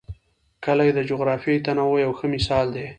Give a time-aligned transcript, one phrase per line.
[0.63, 2.87] کلي د جغرافیوي تنوع یو ښه مثال دی.